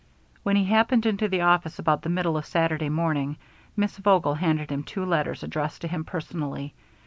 [0.41, 3.37] When he happened into the office about the middle of Saturday morning,
[3.77, 6.73] Miss Vogel handed him two letters addressed to him personally.